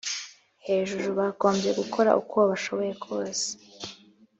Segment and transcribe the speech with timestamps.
[0.67, 3.47] hejuru Bagombye gukora uko bashoboye kose